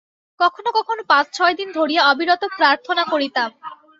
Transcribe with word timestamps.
কখনও 0.39 0.71
কখনও 0.77 1.03
পাঁচ 1.11 1.25
ছয় 1.33 1.55
দিন 1.59 1.69
ধরিয়া 1.77 2.01
অবিরত 2.11 2.43
প্রার্থনা 2.57 3.03
করিতাম। 3.05 3.49